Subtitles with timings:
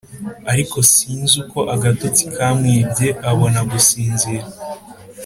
[0.51, 4.45] ariko sinzi uko agatotsi kamwibye abona gusinzira.